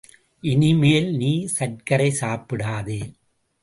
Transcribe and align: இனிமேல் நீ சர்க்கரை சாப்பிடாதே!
இனிமேல் 0.43 1.09
நீ 1.17 1.31
சர்க்கரை 1.57 2.09
சாப்பிடாதே! 2.21 3.01